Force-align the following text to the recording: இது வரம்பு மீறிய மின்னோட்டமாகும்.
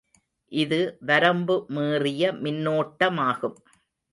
இது 0.51 0.79
வரம்பு 1.01 1.55
மீறிய 1.69 2.31
மின்னோட்டமாகும். 2.43 3.57